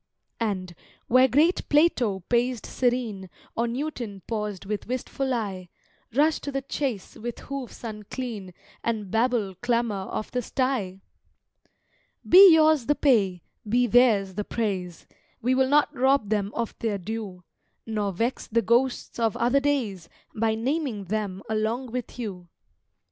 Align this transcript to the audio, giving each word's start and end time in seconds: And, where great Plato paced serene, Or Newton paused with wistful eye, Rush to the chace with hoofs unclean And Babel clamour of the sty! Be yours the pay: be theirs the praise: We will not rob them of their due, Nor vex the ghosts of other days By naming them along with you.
And, 0.39 0.73
where 1.05 1.27
great 1.27 1.69
Plato 1.69 2.21
paced 2.21 2.65
serene, 2.65 3.29
Or 3.55 3.67
Newton 3.67 4.23
paused 4.25 4.65
with 4.65 4.87
wistful 4.87 5.31
eye, 5.31 5.69
Rush 6.15 6.39
to 6.39 6.51
the 6.51 6.63
chace 6.63 7.15
with 7.15 7.37
hoofs 7.41 7.83
unclean 7.83 8.55
And 8.83 9.11
Babel 9.11 9.53
clamour 9.61 10.07
of 10.09 10.31
the 10.31 10.41
sty! 10.41 11.01
Be 12.27 12.51
yours 12.51 12.87
the 12.87 12.95
pay: 12.95 13.43
be 13.69 13.85
theirs 13.85 14.33
the 14.33 14.43
praise: 14.43 15.05
We 15.39 15.53
will 15.53 15.69
not 15.69 15.95
rob 15.95 16.29
them 16.31 16.51
of 16.55 16.73
their 16.79 16.97
due, 16.97 17.43
Nor 17.85 18.11
vex 18.11 18.47
the 18.47 18.63
ghosts 18.63 19.19
of 19.19 19.37
other 19.37 19.59
days 19.59 20.09
By 20.33 20.55
naming 20.55 21.03
them 21.03 21.43
along 21.47 21.91
with 21.91 22.17
you. 22.17 22.47